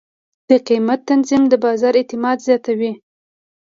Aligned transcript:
د 0.49 0.51
قیمت 0.67 0.99
تنظیم 1.09 1.43
د 1.49 1.53
بازار 1.65 1.93
اعتماد 1.99 2.37
زیاتوي. 2.47 2.91